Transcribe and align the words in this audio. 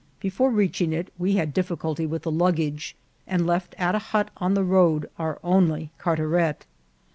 Before 0.19 0.49
reaching 0.49 0.93
it 0.93 1.13
we 1.19 1.33
had 1.35 1.53
difficulty 1.53 2.07
with 2.07 2.23
the 2.23 2.31
luggage, 2.31 2.95
and 3.27 3.45
left 3.45 3.75
at 3.77 3.93
a 3.93 3.99
hut 3.99 4.31
on 4.37 4.55
the 4.55 4.63
road 4.63 5.07
our 5.19 5.37
only 5.43 5.91
cartaret. 5.99 6.65